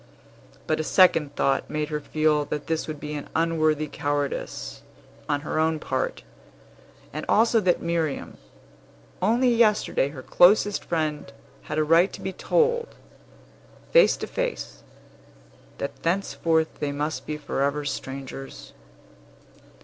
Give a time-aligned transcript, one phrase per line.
[0.65, 4.81] But a second thought made her feel that this would be an unworthy cowardice,
[5.29, 6.23] on her own part,
[7.13, 8.39] and also that Miriam
[9.21, 11.31] only yesterday her closest friend
[11.69, 12.95] had a right to be told,
[13.91, 14.81] face to face,
[15.77, 18.73] that thenceforth they must be forever strangers.